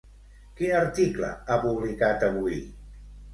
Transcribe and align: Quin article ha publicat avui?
Quin 0.59 0.71
article 0.77 1.29
ha 1.35 1.59
publicat 1.67 2.27
avui? 2.31 2.59